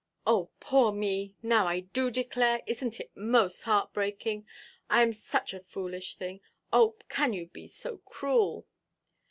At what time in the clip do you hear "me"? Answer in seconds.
0.91-1.35